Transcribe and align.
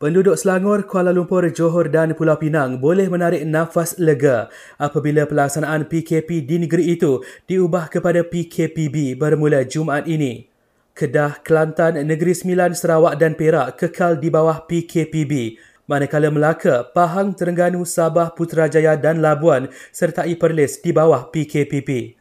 Penduduk 0.00 0.32
Selangor, 0.32 0.88
Kuala 0.88 1.12
Lumpur, 1.12 1.44
Johor 1.52 1.92
dan 1.92 2.16
Pulau 2.16 2.40
Pinang 2.40 2.80
boleh 2.80 3.12
menarik 3.12 3.44
nafas 3.44 4.00
lega 4.00 4.48
apabila 4.80 5.28
pelaksanaan 5.28 5.92
PKP 5.92 6.40
di 6.40 6.56
negeri 6.56 6.96
itu 6.96 7.20
diubah 7.44 7.92
kepada 7.92 8.24
PKPB 8.24 9.20
bermula 9.20 9.60
Jumaat 9.68 10.08
ini. 10.08 10.48
Kedah, 10.96 11.44
Kelantan, 11.44 12.00
Negeri 12.00 12.32
Sembilan, 12.32 12.72
Sarawak 12.72 13.20
dan 13.20 13.36
Perak 13.36 13.76
kekal 13.76 14.16
di 14.16 14.32
bawah 14.32 14.64
PKPB 14.64 15.60
manakala 15.84 16.32
Melaka, 16.32 16.80
Pahang, 16.96 17.36
Terengganu, 17.36 17.84
Sabah, 17.84 18.32
Putrajaya 18.32 18.96
dan 18.96 19.20
Labuan 19.20 19.68
sertai 19.92 20.32
Perlis 20.40 20.80
di 20.80 20.96
bawah 20.96 21.28
PKPB. 21.28 22.16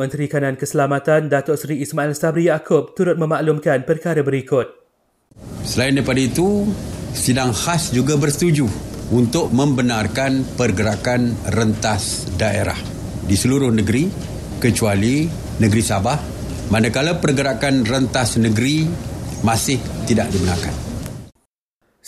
Menteri 0.00 0.32
Kanan 0.32 0.56
Keselamatan 0.56 1.28
Datuk 1.28 1.60
Seri 1.60 1.84
Ismail 1.84 2.16
Sabri 2.16 2.48
Yaakob 2.48 2.96
turut 2.96 3.20
memaklumkan 3.20 3.84
perkara 3.84 4.24
berikut. 4.24 4.72
Selain 5.66 5.92
daripada 5.92 6.24
itu, 6.24 6.64
sidang 7.18 7.50
khas 7.50 7.90
juga 7.90 8.14
bersetuju 8.14 8.70
untuk 9.10 9.50
membenarkan 9.50 10.46
pergerakan 10.54 11.34
rentas 11.50 12.30
daerah 12.38 12.78
di 13.26 13.34
seluruh 13.34 13.74
negeri 13.74 14.06
kecuali 14.62 15.26
negeri 15.58 15.82
Sabah 15.82 16.18
manakala 16.70 17.18
pergerakan 17.18 17.82
rentas 17.82 18.38
negeri 18.38 18.86
masih 19.42 19.82
tidak 20.06 20.30
dibenarkan. 20.30 20.74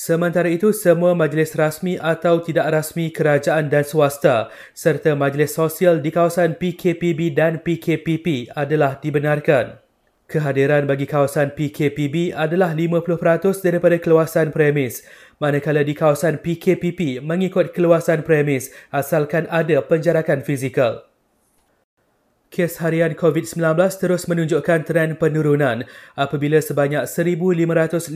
Sementara 0.00 0.48
itu, 0.48 0.72
semua 0.72 1.12
majlis 1.12 1.52
rasmi 1.52 2.00
atau 2.00 2.40
tidak 2.40 2.72
rasmi 2.72 3.12
kerajaan 3.12 3.68
dan 3.68 3.84
swasta 3.84 4.48
serta 4.72 5.12
majlis 5.12 5.52
sosial 5.52 6.00
di 6.00 6.08
kawasan 6.08 6.56
PKPB 6.56 7.36
dan 7.36 7.60
PKPP 7.60 8.48
adalah 8.56 8.96
dibenarkan. 8.96 9.89
Kehadiran 10.30 10.86
bagi 10.86 11.10
kawasan 11.10 11.58
PKPB 11.58 12.30
adalah 12.30 12.70
50% 12.70 13.66
daripada 13.66 13.98
keluasan 13.98 14.54
premis, 14.54 15.02
manakala 15.42 15.82
di 15.82 15.90
kawasan 15.90 16.38
PKPP 16.38 17.18
mengikut 17.18 17.74
keluasan 17.74 18.22
premis 18.22 18.70
asalkan 18.94 19.50
ada 19.50 19.82
penjarakan 19.82 20.46
fizikal. 20.46 21.02
Kes 22.46 22.78
harian 22.78 23.18
COVID-19 23.18 23.74
terus 23.98 24.30
menunjukkan 24.30 24.86
tren 24.86 25.18
penurunan 25.18 25.82
apabila 26.14 26.62
sebanyak 26.62 27.10
1,555 27.10 28.14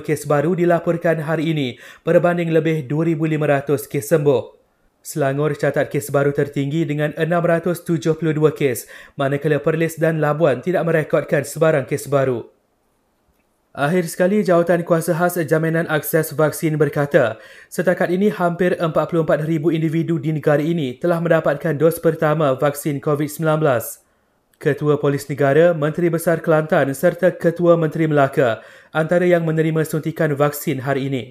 kes 0.00 0.24
baru 0.24 0.56
dilaporkan 0.56 1.28
hari 1.28 1.52
ini 1.52 1.76
berbanding 2.08 2.56
lebih 2.56 2.88
2,500 2.88 3.84
kes 3.84 4.08
sembuh. 4.08 4.59
Selangor 5.00 5.56
catat 5.56 5.88
kes 5.88 6.12
baru 6.12 6.36
tertinggi 6.36 6.84
dengan 6.84 7.16
672 7.16 8.20
kes, 8.52 8.84
manakala 9.16 9.56
Perlis 9.56 9.96
dan 9.96 10.20
Labuan 10.20 10.60
tidak 10.60 10.84
merekodkan 10.84 11.40
sebarang 11.48 11.88
kes 11.88 12.04
baru. 12.12 12.44
Akhir 13.70 14.04
sekali, 14.10 14.42
Jawatan 14.42 14.82
Kuasa 14.82 15.14
Khas 15.14 15.38
Jaminan 15.46 15.86
Akses 15.86 16.34
Vaksin 16.34 16.74
berkata, 16.74 17.38
setakat 17.70 18.10
ini 18.10 18.26
hampir 18.26 18.74
44,000 18.74 19.46
individu 19.70 20.18
di 20.18 20.34
negara 20.34 20.58
ini 20.58 20.98
telah 20.98 21.22
mendapatkan 21.22 21.78
dos 21.78 22.02
pertama 22.02 22.50
vaksin 22.58 22.98
COVID-19. 22.98 23.46
Ketua 24.60 25.00
Polis 25.00 25.24
Negara, 25.30 25.72
Menteri 25.72 26.12
Besar 26.12 26.44
Kelantan 26.44 26.92
serta 26.92 27.32
Ketua 27.32 27.80
Menteri 27.80 28.04
Melaka 28.04 28.60
antara 28.92 29.24
yang 29.24 29.46
menerima 29.48 29.86
suntikan 29.88 30.34
vaksin 30.36 30.84
hari 30.84 31.08
ini. 31.08 31.22